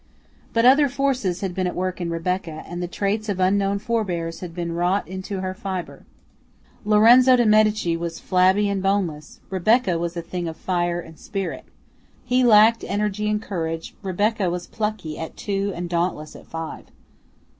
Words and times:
But 0.51 0.65
other 0.65 0.89
forces 0.89 1.41
had 1.41 1.53
been 1.53 1.67
at 1.67 1.75
work 1.75 2.01
in 2.01 2.09
Rebecca, 2.09 2.63
and 2.67 2.81
the 2.81 2.87
traits 2.87 3.29
of 3.29 3.39
unknown 3.39 3.77
forbears 3.77 4.39
had 4.39 4.55
been 4.55 4.71
wrought 4.71 5.07
into 5.07 5.41
her 5.41 5.53
fibre. 5.53 6.05
Lorenzo 6.83 7.35
de 7.35 7.45
Medici 7.45 7.95
was 7.95 8.19
flabby 8.19 8.67
and 8.67 8.81
boneless; 8.81 9.41
Rebecca 9.51 9.99
was 9.99 10.17
a 10.17 10.23
thing 10.23 10.47
of 10.47 10.57
fire 10.57 10.99
and 10.99 11.19
spirit: 11.19 11.65
he 12.25 12.43
lacked 12.43 12.83
energy 12.87 13.29
and 13.29 13.39
courage; 13.39 13.93
Rebecca 14.01 14.49
was 14.49 14.65
plucky 14.65 15.19
at 15.19 15.37
two 15.37 15.71
and 15.75 15.87
dauntless 15.87 16.35
at 16.35 16.47
five. 16.47 16.85